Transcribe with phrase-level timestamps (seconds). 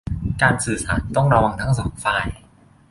[0.41, 2.27] การสื่อสารต้องระวังทั้งสองฝ่าย